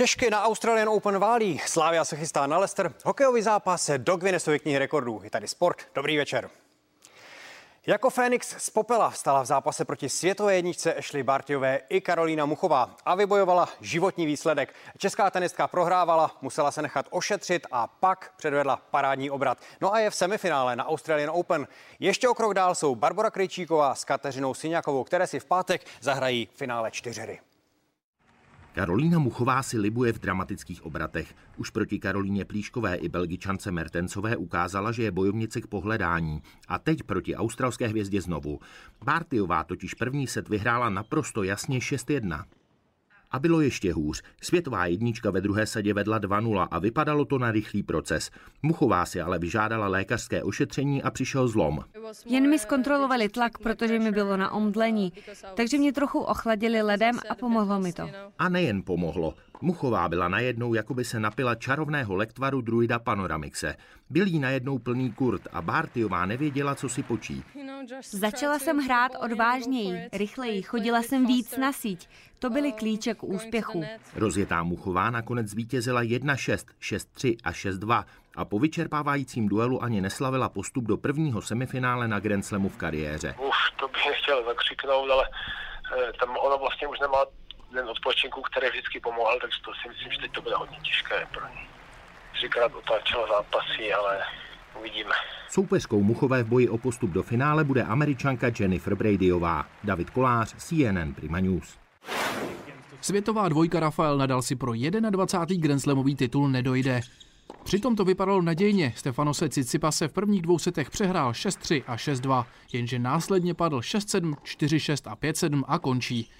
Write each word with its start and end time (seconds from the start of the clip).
Češky 0.00 0.30
na 0.30 0.42
Australian 0.42 0.88
Open 0.88 1.18
válí. 1.18 1.60
Slávia 1.66 2.04
se 2.04 2.16
chystá 2.16 2.46
na 2.46 2.58
Leicester. 2.58 2.92
Hokejový 3.04 3.42
zápas 3.42 3.90
do 3.96 4.16
Guinnessovy 4.16 4.58
knihy 4.58 4.78
rekordů. 4.78 5.20
Je 5.24 5.30
tady 5.30 5.48
sport. 5.48 5.76
Dobrý 5.94 6.16
večer. 6.16 6.50
Jako 7.86 8.10
Fénix 8.10 8.54
z 8.58 8.70
popela 8.70 9.10
vstala 9.10 9.42
v 9.42 9.46
zápase 9.46 9.84
proti 9.84 10.08
světové 10.08 10.56
jedničce 10.56 10.94
Ashley 10.94 11.22
Bartiové 11.22 11.80
i 11.88 12.00
Karolína 12.00 12.46
Muchová 12.46 12.96
a 13.04 13.14
vybojovala 13.14 13.68
životní 13.80 14.26
výsledek. 14.26 14.74
Česká 14.98 15.30
tenistka 15.30 15.68
prohrávala, 15.68 16.36
musela 16.42 16.70
se 16.70 16.82
nechat 16.82 17.06
ošetřit 17.10 17.66
a 17.72 17.86
pak 17.86 18.32
předvedla 18.36 18.82
parádní 18.90 19.30
obrat. 19.30 19.58
No 19.80 19.94
a 19.94 19.98
je 19.98 20.10
v 20.10 20.14
semifinále 20.14 20.76
na 20.76 20.88
Australian 20.88 21.30
Open. 21.34 21.68
Ještě 21.98 22.28
o 22.28 22.34
krok 22.34 22.54
dál 22.54 22.74
jsou 22.74 22.94
Barbara 22.94 23.30
Krejčíková 23.30 23.94
s 23.94 24.04
Kateřinou 24.04 24.54
Syňakovou, 24.54 25.04
které 25.04 25.26
si 25.26 25.40
v 25.40 25.44
pátek 25.44 25.86
zahrají 26.00 26.48
finále 26.54 26.90
čtyřery. 26.90 27.40
Karolína 28.80 29.18
Muchová 29.18 29.62
si 29.62 29.78
libuje 29.78 30.12
v 30.12 30.18
dramatických 30.18 30.84
obratech. 30.84 31.34
Už 31.56 31.70
proti 31.70 31.98
Karolíně 31.98 32.44
Plíškové 32.44 32.94
i 32.96 33.08
Belgičance 33.08 33.70
Mertencové 33.70 34.36
ukázala, 34.36 34.92
že 34.92 35.02
je 35.02 35.10
bojovnice 35.10 35.60
k 35.60 35.66
pohledání. 35.66 36.42
A 36.68 36.78
teď 36.78 37.02
proti 37.02 37.36
australské 37.36 37.88
hvězdě 37.88 38.20
znovu. 38.20 38.60
Bartiová 39.04 39.64
totiž 39.64 39.94
první 39.94 40.26
set 40.26 40.48
vyhrála 40.48 40.90
naprosto 40.90 41.42
jasně 41.42 41.78
6-1. 41.78 42.44
A 43.30 43.38
bylo 43.38 43.60
ještě 43.60 43.92
hůř. 43.92 44.22
Světová 44.42 44.86
jednička 44.86 45.30
ve 45.30 45.40
druhé 45.40 45.66
sadě 45.66 45.94
vedla 45.94 46.20
2-0 46.20 46.68
a 46.70 46.78
vypadalo 46.78 47.24
to 47.24 47.38
na 47.38 47.50
rychlý 47.50 47.82
proces. 47.82 48.30
Muchová 48.62 49.06
si 49.06 49.20
ale 49.20 49.38
vyžádala 49.38 49.88
lékařské 49.88 50.42
ošetření 50.42 51.02
a 51.02 51.10
přišel 51.10 51.48
zlom. 51.48 51.78
Jen 52.26 52.50
mi 52.50 52.58
zkontrolovali 52.58 53.28
tlak, 53.28 53.58
protože 53.58 53.98
mi 53.98 54.12
bylo 54.12 54.36
na 54.36 54.50
omdlení, 54.50 55.12
takže 55.54 55.78
mě 55.78 55.92
trochu 55.92 56.18
ochladili 56.18 56.82
ledem 56.82 57.18
a 57.30 57.34
pomohlo 57.34 57.80
mi 57.80 57.92
to. 57.92 58.10
A 58.38 58.48
nejen 58.48 58.82
pomohlo. 58.82 59.34
Muchová 59.62 60.08
byla 60.08 60.28
najednou, 60.28 60.74
jako 60.74 60.94
by 60.94 61.04
se 61.04 61.20
napila 61.20 61.54
čarovného 61.54 62.14
lektvaru 62.14 62.60
druida 62.60 62.98
Panoramixe. 62.98 63.76
Byl 64.10 64.26
jí 64.26 64.38
najednou 64.38 64.78
plný 64.78 65.12
kurt 65.12 65.42
a 65.52 65.62
Bartiová 65.62 66.26
nevěděla, 66.26 66.74
co 66.74 66.88
si 66.88 67.02
počít. 67.02 67.44
Začala 68.02 68.58
jsem 68.58 68.78
hrát 68.78 69.12
odvážněji, 69.20 70.08
rychleji, 70.12 70.62
chodila 70.62 71.02
jsem 71.02 71.26
víc 71.26 71.56
na 71.56 71.72
síť. 71.72 72.08
To 72.38 72.50
byly 72.50 72.72
klíče 72.72 73.14
k 73.14 73.24
úspěchu. 73.24 73.84
Rozjetá 74.14 74.62
Muchová 74.62 75.10
nakonec 75.10 75.46
zvítězila 75.46 76.02
1-6, 76.02 76.64
6-3 76.80 77.36
a 77.44 77.52
6-2 77.52 78.04
a 78.36 78.44
po 78.44 78.58
vyčerpávajícím 78.58 79.48
duelu 79.48 79.82
ani 79.82 80.00
neslavila 80.00 80.48
postup 80.48 80.84
do 80.84 80.96
prvního 80.96 81.42
semifinále 81.42 82.08
na 82.08 82.20
Grand 82.20 82.46
Slamu 82.46 82.68
v 82.68 82.76
kariéře. 82.76 83.34
Uf, 83.38 83.56
to 83.76 83.88
bych 83.88 84.06
nechtěl 84.06 84.44
zakřiknout, 84.44 85.10
ale 85.10 85.24
eh, 85.98 86.12
tam 86.12 86.36
ona 86.36 86.56
vlastně 86.56 86.88
už 86.88 87.00
nemá 87.00 87.24
den 87.72 87.88
odpočinku, 87.88 88.42
který 88.42 88.68
vždycky 88.68 89.00
pomohl, 89.00 89.38
takže 89.40 89.58
to 89.64 89.72
si 89.74 89.88
myslím, 89.88 90.12
že 90.12 90.18
teď 90.18 90.32
to 90.32 90.42
bude 90.42 90.54
hodně 90.54 90.78
těžké 90.82 91.26
pro 91.32 91.48
ní. 91.48 91.68
Třikrát 92.32 92.74
otáčela 92.74 93.26
zápasy, 93.26 93.92
ale 93.92 94.22
uvidíme. 94.78 95.14
Soupeřkou 95.50 96.02
Muchové 96.02 96.42
v 96.42 96.48
boji 96.48 96.68
o 96.68 96.78
postup 96.78 97.10
do 97.10 97.22
finále 97.22 97.64
bude 97.64 97.82
američanka 97.82 98.50
Jennifer 98.60 98.94
Bradyová. 98.94 99.66
David 99.84 100.10
Kolář, 100.10 100.54
CNN 100.56 101.14
Prima 101.14 101.40
News. 101.40 101.78
Světová 103.00 103.48
dvojka 103.48 103.80
Rafael 103.80 104.18
Nadal 104.18 104.42
si 104.42 104.56
pro 104.56 104.72
21. 105.10 105.62
Grand 105.62 105.80
Slamový 105.80 106.16
titul 106.16 106.48
nedojde. 106.48 107.00
Přitom 107.64 107.96
to 107.96 108.04
vypadalo 108.04 108.42
nadějně. 108.42 108.92
Stefanose 108.96 109.48
Cicipase 109.48 110.08
v 110.08 110.12
prvních 110.12 110.42
dvou 110.42 110.58
setech 110.58 110.90
přehrál 110.90 111.32
6-3 111.32 111.82
a 111.86 111.96
6-2, 111.96 112.44
jenže 112.72 112.98
následně 112.98 113.54
padl 113.54 113.80
6-7, 113.80 114.34
4-6 114.34 115.10
a 115.10 115.16
5-7 115.16 115.62
a 115.66 115.78
končí. 115.78 116.30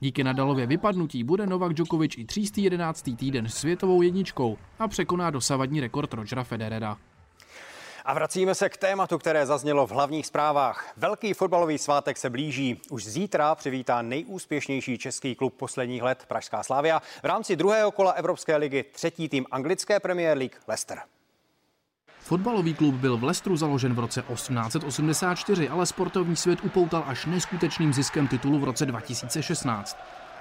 Díky 0.00 0.24
Nadalově 0.24 0.66
vypadnutí 0.66 1.24
bude 1.24 1.46
Novak 1.46 1.74
Djokovic 1.74 2.18
i 2.18 2.24
311. 2.24 3.10
týden 3.16 3.48
světovou 3.48 4.02
jedničkou 4.02 4.58
a 4.78 4.88
překoná 4.88 5.30
dosavadní 5.30 5.80
rekord 5.80 6.14
Rogera 6.14 6.44
Federera. 6.44 6.96
A 8.04 8.14
vracíme 8.14 8.54
se 8.54 8.68
k 8.68 8.76
tématu, 8.76 9.18
které 9.18 9.46
zaznělo 9.46 9.86
v 9.86 9.90
hlavních 9.90 10.26
zprávách. 10.26 10.92
Velký 10.96 11.34
fotbalový 11.34 11.78
svátek 11.78 12.16
se 12.16 12.30
blíží. 12.30 12.80
Už 12.90 13.04
zítra 13.04 13.54
přivítá 13.54 14.02
nejúspěšnější 14.02 14.98
český 14.98 15.34
klub 15.34 15.54
posledních 15.56 16.02
let 16.02 16.24
Pražská 16.28 16.62
Slávia 16.62 17.02
v 17.22 17.24
rámci 17.24 17.56
druhého 17.56 17.90
kola 17.90 18.12
Evropské 18.12 18.56
ligy 18.56 18.84
třetí 18.92 19.28
tým 19.28 19.46
anglické 19.50 20.00
Premier 20.00 20.38
League 20.38 20.56
Leicester. 20.68 20.98
Fotbalový 22.20 22.74
klub 22.74 22.94
byl 22.94 23.16
v 23.16 23.24
Lestru 23.24 23.56
založen 23.56 23.94
v 23.94 23.98
roce 23.98 24.22
1884, 24.22 25.68
ale 25.68 25.86
sportovní 25.86 26.36
svět 26.36 26.58
upoutal 26.62 27.04
až 27.06 27.26
neskutečným 27.26 27.92
ziskem 27.92 28.28
titulu 28.28 28.58
v 28.58 28.64
roce 28.64 28.86
2016. 28.86 29.96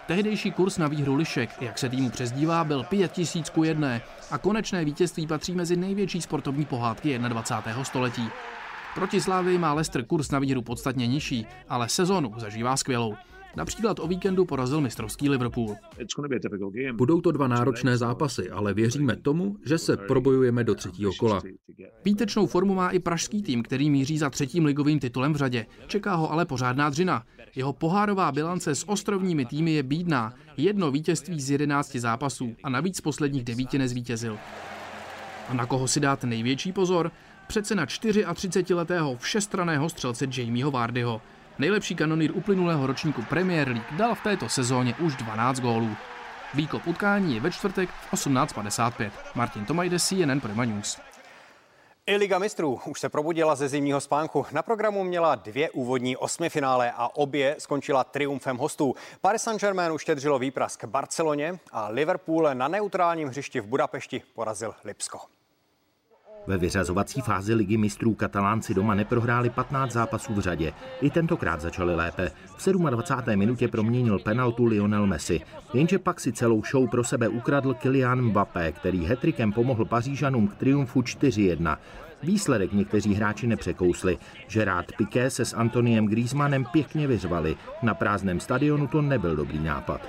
Tehdejší 0.10 0.52
kurz 0.52 0.78
na 0.78 0.88
výhru 0.88 1.16
lišek, 1.16 1.62
jak 1.62 1.78
se 1.78 1.90
týmu 1.90 2.10
přezdívá, 2.10 2.64
byl 2.64 2.84
5000 2.84 3.50
ku 3.50 3.64
jedné 3.64 4.02
a 4.32 4.38
konečné 4.38 4.86
vítězství 4.86 5.28
patří 5.28 5.54
mezi 5.54 5.76
největší 5.76 6.22
sportovní 6.22 6.66
pohádky 6.66 7.20
21. 7.20 7.84
století. 7.84 8.30
Proti 8.96 9.22
Slávii 9.22 9.58
má 9.58 9.74
Leicester 9.74 10.06
kurz 10.06 10.32
na 10.32 10.40
výhru 10.40 10.62
podstatně 10.62 11.08
nižší, 11.08 11.48
ale 11.70 11.90
sezonu 11.90 12.34
zažívá 12.38 12.78
skvělou. 12.78 13.16
Například 13.56 14.00
o 14.00 14.08
víkendu 14.08 14.46
porazil 14.46 14.82
mistrovský 14.82 15.30
Liverpool. 15.30 15.76
Budou 16.94 17.22
to 17.22 17.32
dva 17.32 17.48
náročné 17.48 17.98
zápasy, 17.98 18.50
ale 18.50 18.74
věříme 18.74 19.16
tomu, 19.16 19.56
že 19.66 19.78
se 19.78 19.98
probojujeme 19.98 20.64
do 20.64 20.76
třetího 20.76 21.12
kola. 21.20 21.42
Výtečnou 22.06 22.48
formu 22.48 22.74
má 22.74 22.90
i 22.90 23.00
pražský 23.00 23.44
tým, 23.44 23.64
který 23.64 23.90
míří 23.90 24.18
za 24.18 24.30
třetím 24.30 24.66
ligovým 24.66 25.00
titulem 25.00 25.34
v 25.34 25.38
řadě. 25.38 25.66
Čeká 25.88 26.16
ho 26.16 26.32
ale 26.32 26.46
pořádná 26.46 26.90
dřina. 26.90 27.24
Jeho 27.56 27.74
pohárová 27.74 28.32
bilance 28.32 28.76
s 28.76 28.90
ostrovními 28.90 29.46
týmy 29.46 29.72
je 29.72 29.84
bídná. 29.84 30.34
Jedno 30.58 30.92
vítězství 30.92 31.42
z 31.42 31.52
11 31.52 31.96
zápasů 31.96 32.56
a 32.64 32.70
navíc 32.70 32.98
z 32.98 33.02
posledních 33.02 33.44
devíti 33.44 33.78
nezvítězil. 33.78 34.38
A 35.50 35.54
na 35.54 35.66
koho 35.66 35.88
si 35.88 36.00
dát 36.00 36.24
největší 36.24 36.72
pozor? 36.72 37.12
Přece 37.48 37.76
na 37.76 37.86
34-letého 37.86 39.18
všestraného 39.18 39.90
střelce 39.90 40.28
Jamieho 40.38 40.72
Vardyho. 40.72 41.22
Nejlepší 41.60 41.96
kanonýr 41.96 42.32
uplynulého 42.38 42.88
ročníku 42.88 43.22
Premier 43.22 43.68
League 43.68 43.92
dal 43.98 44.16
v 44.16 44.24
této 44.24 44.50
sezóně 44.50 44.96
už 45.00 45.16
12 45.16 45.60
gólů. 45.60 45.96
Výkop 46.54 46.88
utkání 46.88 47.36
je 47.36 47.42
ve 47.42 47.52
čtvrtek 47.52 47.90
v 47.90 48.14
18.55. 48.14 49.12
Martin 49.36 49.66
Tomajde, 49.66 50.00
CNN 50.00 50.40
Prima 50.40 50.66
News. 50.66 51.00
I 52.06 52.16
Liga 52.16 52.40
mistrů 52.40 52.80
už 52.86 53.00
se 53.00 53.10
probudila 53.10 53.56
ze 53.56 53.70
zimního 53.70 54.02
spánku. 54.02 54.46
Na 54.52 54.62
programu 54.62 55.04
měla 55.04 55.36
dvě 55.36 55.70
úvodní 55.70 56.18
osmifinále 56.18 56.92
a 56.96 57.16
obě 57.16 57.56
skončila 57.60 58.04
triumfem 58.04 58.58
hostů. 58.58 58.96
Paris 59.22 59.42
Saint-Germain 59.42 59.94
uštědřilo 59.94 60.40
výprask 60.40 60.86
Barceloně 60.86 61.60
a 61.72 61.88
Liverpool 61.90 62.50
na 62.54 62.68
neutrálním 62.68 63.28
hřišti 63.28 63.60
v 63.60 63.66
Budapešti 63.66 64.22
porazil 64.34 64.76
Lipsko. 64.84 65.20
Ve 66.48 66.58
vyřazovací 66.58 67.22
fázi 67.22 67.54
ligy 67.54 67.78
mistrů 67.78 68.14
katalánci 68.14 68.74
doma 68.74 68.96
neprohráli 68.96 69.50
15 69.50 69.92
zápasů 69.92 70.34
v 70.34 70.40
řadě. 70.40 70.74
I 71.02 71.10
tentokrát 71.10 71.62
začali 71.62 71.96
lépe. 71.96 72.32
V 72.58 72.68
27. 72.90 73.40
minutě 73.40 73.68
proměnil 73.68 74.20
penaltu 74.20 74.66
Lionel 74.66 75.08
Messi. 75.08 75.42
Jenže 75.74 76.00
pak 76.00 76.20
si 76.20 76.32
celou 76.32 76.64
show 76.72 76.90
pro 76.90 77.04
sebe 77.04 77.28
ukradl 77.28 77.74
Kylian 77.74 78.22
Mbappé, 78.22 78.72
který 78.72 79.06
hetrikem 79.06 79.54
pomohl 79.54 79.86
Pařížanům 79.86 80.48
k 80.48 80.56
triumfu 80.56 81.02
4-1. 81.02 81.78
Výsledek 82.24 82.74
někteří 82.74 83.14
hráči 83.14 83.48
nepřekousli. 83.48 84.18
Gerard 84.54 84.92
Piqué 84.98 85.30
se 85.30 85.46
s 85.46 85.54
Antoniem 85.54 86.06
Griezmannem 86.06 86.66
pěkně 86.66 87.08
vyřvali. 87.08 87.56
Na 87.82 87.94
prázdném 87.94 88.40
stadionu 88.40 88.88
to 88.88 89.02
nebyl 89.02 89.36
dobrý 89.36 89.60
nápad. 89.60 90.02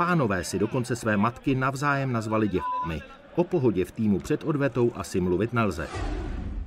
Pánové 0.00 0.44
si 0.44 0.58
dokonce 0.58 0.96
své 0.96 1.16
matky 1.16 1.54
navzájem 1.54 2.12
nazvali 2.12 2.48
děvkami. 2.48 3.02
O 3.34 3.44
pohodě 3.44 3.84
v 3.84 3.92
týmu 3.92 4.18
před 4.18 4.44
odvetou 4.44 4.92
asi 4.94 5.20
mluvit 5.20 5.52
nelze. 5.52 5.88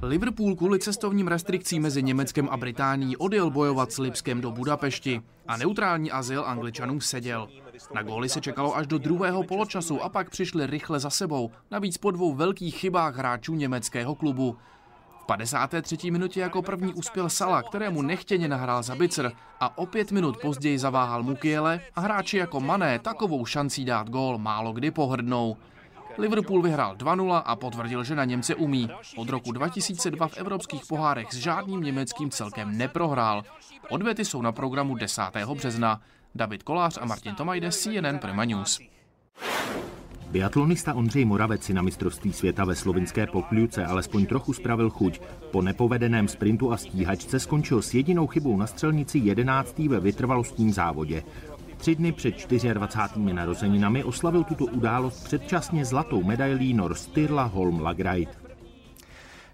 Liverpool 0.02 0.56
kvůli 0.56 0.80
cestovním 0.80 1.28
restrikcím 1.28 1.82
mezi 1.82 2.04
Německem 2.04 2.50
a 2.50 2.58
Británií 2.58 3.18
odjel 3.18 3.50
bojovat 3.50 3.92
s 3.92 3.98
Lipskem 3.98 4.42
do 4.42 4.52
Budapešti 4.52 5.22
a 5.48 5.58
neutrální 5.58 6.12
azyl 6.12 6.44
Angličanům 6.46 7.02
seděl. 7.02 7.48
Na 7.94 8.04
góly 8.04 8.30
se 8.30 8.42
čekalo 8.42 8.78
až 8.78 8.88
do 8.88 8.98
druhého 8.98 9.44
poločasu 9.44 10.04
a 10.04 10.10
pak 10.10 10.30
přišli 10.30 10.68
rychle 10.68 11.00
za 11.00 11.10
sebou, 11.10 11.52
navíc 11.72 11.98
po 11.98 12.12
dvou 12.12 12.34
velkých 12.34 12.76
chybách 12.76 13.16
hráčů 13.16 13.56
německého 13.56 14.16
klubu. 14.16 14.58
V 15.24 15.26
53. 15.26 16.12
minutě 16.12 16.40
jako 16.40 16.62
první 16.62 16.94
uspěl 16.94 17.30
Sala, 17.30 17.64
kterému 17.64 18.02
nechtěně 18.02 18.48
nahrál 18.48 18.84
za 18.84 18.96
bicer 18.96 19.32
a 19.60 19.78
o 19.78 19.86
pět 19.86 20.12
minut 20.12 20.38
později 20.42 20.80
zaváhal 20.80 21.24
Mukiele 21.24 21.82
a 21.96 22.02
hráči 22.02 22.38
jako 22.38 22.60
Mané 22.60 23.00
takovou 23.00 23.46
šancí 23.46 23.86
dát 23.86 24.10
gól 24.10 24.38
málo 24.38 24.74
kdy 24.74 24.92
pohrdnou. 24.92 25.58
Liverpool 26.18 26.62
vyhrál 26.62 26.96
2-0 26.96 27.42
a 27.46 27.56
potvrdil, 27.56 28.04
že 28.04 28.16
na 28.16 28.26
Němce 28.26 28.56
umí. 28.56 28.90
Od 29.18 29.30
roku 29.30 29.52
2002 29.52 30.28
v 30.28 30.38
evropských 30.38 30.86
pohárech 30.86 31.34
s 31.34 31.36
žádným 31.36 31.82
německým 31.82 32.30
celkem 32.30 32.78
neprohrál. 32.78 33.44
Odvety 33.90 34.26
jsou 34.26 34.42
na 34.42 34.52
programu 34.52 34.96
10. 34.96 35.24
března. 35.54 36.02
David 36.36 36.64
Kolář 36.64 36.98
a 37.02 37.06
Martin 37.06 37.36
Tomajde, 37.36 37.72
CNN 37.72 38.20
Prima 38.20 38.46
News. 38.46 38.80
Biatlonista 40.34 40.94
Ondřej 40.94 41.26
Moravec 41.26 41.64
si 41.64 41.74
na 41.74 41.82
mistrovství 41.82 42.34
světa 42.34 42.66
ve 42.66 42.76
slovinské 42.76 43.28
Pokljuce 43.28 43.86
alespoň 43.86 44.26
trochu 44.26 44.54
spravil 44.54 44.90
chuť. 44.90 45.22
Po 45.52 45.62
nepovedeném 45.62 46.28
sprintu 46.28 46.72
a 46.72 46.78
stíhačce 46.78 47.40
skončil 47.40 47.82
s 47.82 47.94
jedinou 47.94 48.28
chybou 48.28 48.58
na 48.58 48.68
střelnici 48.68 49.18
11. 49.20 49.80
ve 49.80 50.00
vytrvalostním 50.00 50.74
závodě. 50.74 51.24
Tři 51.78 51.96
dny 51.96 52.12
před 52.12 52.52
24. 52.74 53.34
narozeninami 53.34 54.04
oslavil 54.04 54.44
tuto 54.44 54.66
událost 54.66 55.24
předčasně 55.24 55.86
zlatou 55.86 56.24
medailí 56.24 56.74
Nor 56.74 56.94
Styrla 56.94 57.44
Holm 57.44 57.82
Lagreit. 57.82 58.43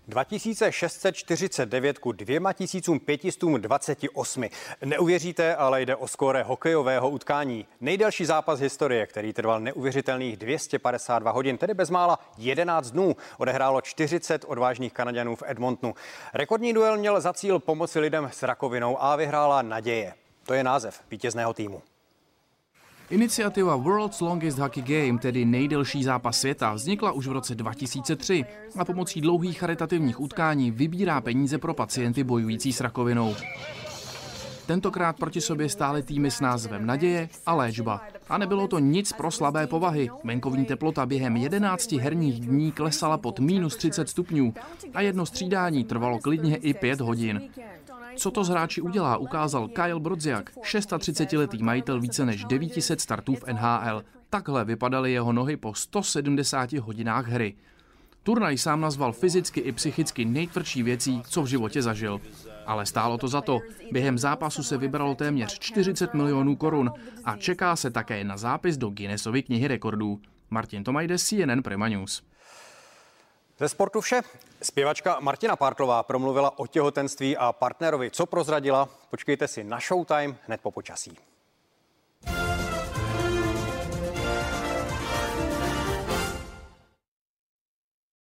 2649 0.09 2.00
ku 2.00 2.11
2528. 2.11 4.50
Neuvěříte, 4.85 5.56
ale 5.56 5.81
jde 5.81 5.95
o 5.95 6.07
skóre 6.07 6.44
hokejového 6.44 7.09
utkání. 7.09 7.65
Nejdelší 7.81 8.25
zápas 8.25 8.59
historie, 8.59 9.07
který 9.07 9.33
trval 9.33 9.59
neuvěřitelných 9.59 10.38
252 10.38 11.31
hodin, 11.31 11.57
tedy 11.57 11.73
bezmála 11.73 12.19
11 12.38 12.91
dnů. 12.91 13.15
Odehrálo 13.38 13.81
40 13.81 14.45
odvážných 14.47 14.94
Kanaděnů 14.94 15.35
v 15.35 15.44
Edmontonu. 15.45 15.95
Rekordní 16.33 16.73
duel 16.73 16.97
měl 16.97 17.21
za 17.21 17.33
cíl 17.33 17.59
pomoci 17.59 18.00
lidem 18.00 18.29
s 18.33 18.44
rakovinou 18.44 19.03
a 19.03 19.15
vyhrála 19.15 19.61
naděje. 19.61 20.13
To 20.45 20.53
je 20.53 20.63
název 20.63 21.01
vítězného 21.11 21.53
týmu. 21.53 21.81
Iniciativa 23.09 23.75
World's 23.75 24.21
Longest 24.21 24.59
Hockey 24.59 24.83
Game, 24.83 25.19
tedy 25.19 25.45
nejdelší 25.45 26.03
zápas 26.03 26.39
světa, 26.39 26.73
vznikla 26.73 27.11
už 27.11 27.27
v 27.27 27.31
roce 27.31 27.56
2003 27.56 28.45
a 28.77 28.85
pomocí 28.85 29.21
dlouhých 29.21 29.59
charitativních 29.59 30.19
utkání 30.19 30.71
vybírá 30.71 31.21
peníze 31.21 31.57
pro 31.57 31.73
pacienty 31.73 32.23
bojující 32.23 32.73
s 32.73 32.81
rakovinou. 32.81 33.35
Tentokrát 34.65 35.17
proti 35.17 35.41
sobě 35.41 35.69
stály 35.69 36.03
týmy 36.03 36.31
s 36.31 36.41
názvem 36.41 36.85
Naděje 36.85 37.29
a 37.45 37.53
Léčba. 37.53 38.01
A 38.29 38.38
nebylo 38.38 38.67
to 38.67 38.79
nic 38.79 39.13
pro 39.13 39.31
slabé 39.31 39.67
povahy. 39.67 40.09
Venkovní 40.23 40.65
teplota 40.65 41.06
během 41.06 41.38
11 41.38 41.91
herních 41.91 42.39
dní 42.39 42.71
klesala 42.71 43.17
pod 43.17 43.39
minus 43.39 43.75
30 43.75 44.09
stupňů 44.09 44.53
a 44.94 45.01
jedno 45.01 45.25
střídání 45.25 45.83
trvalo 45.83 46.19
klidně 46.19 46.56
i 46.56 46.73
5 46.73 47.01
hodin. 47.01 47.41
Co 48.19 48.31
to 48.31 48.44
z 48.44 48.50
hráči 48.50 48.81
udělá, 48.81 49.18
ukázal 49.18 49.68
Kyle 49.68 50.00
Brodziak, 50.00 50.57
630-letý 50.57 51.63
majitel 51.63 52.00
více 52.00 52.25
než 52.25 52.45
900 52.45 53.01
startů 53.01 53.36
v 53.36 53.44
NHL. 53.54 54.04
Takhle 54.30 54.66
vypadaly 54.66 55.12
jeho 55.12 55.33
nohy 55.33 55.57
po 55.57 55.74
170 55.74 56.74
hodinách 56.74 57.27
hry. 57.27 57.56
Turnaj 58.24 58.57
sám 58.57 58.81
nazval 58.81 59.13
fyzicky 59.13 59.60
i 59.60 59.71
psychicky 59.71 60.25
nejtvrdší 60.25 60.83
věcí, 60.83 61.21
co 61.30 61.42
v 61.42 61.45
životě 61.45 61.81
zažil. 61.81 62.21
Ale 62.66 62.86
stálo 62.86 63.18
to 63.18 63.27
za 63.27 63.42
to. 63.42 63.60
Během 63.92 64.18
zápasu 64.18 64.63
se 64.63 64.77
vybralo 64.77 65.16
téměř 65.16 65.60
40 65.60 66.13
milionů 66.13 66.56
korun 66.56 66.92
a 67.25 67.38
čeká 67.38 67.75
se 67.75 67.92
také 67.92 68.24
na 68.24 68.38
zápis 68.38 68.77
do 68.77 68.89
Guinnessovy 68.89 69.44
knihy 69.44 69.68
rekordů. 69.68 70.19
Martin 70.50 70.83
Tomajde, 70.83 71.18
CNN 71.18 71.62
Prima 71.63 71.88
News. 71.88 72.24
Ze 73.59 73.69
sportu 73.69 74.01
vše. 74.01 74.21
Zpěvačka 74.61 75.19
Martina 75.19 75.56
Pártlová 75.56 76.03
promluvila 76.03 76.59
o 76.59 76.67
těhotenství 76.67 77.38
a 77.38 77.53
partnerovi. 77.53 78.11
Co 78.11 78.25
prozradila? 78.25 78.89
Počkejte 79.09 79.47
si 79.47 79.63
na 79.63 79.79
Showtime 79.79 80.35
hned 80.47 80.61
po 80.61 80.71
počasí. 80.71 81.17